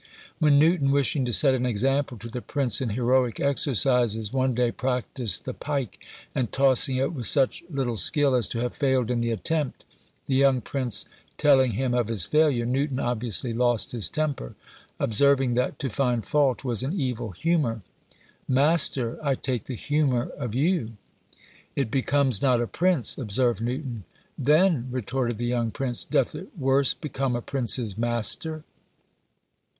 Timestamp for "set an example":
1.31-2.17